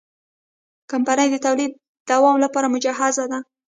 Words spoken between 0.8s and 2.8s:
کمپنۍ د تولید دوام لپاره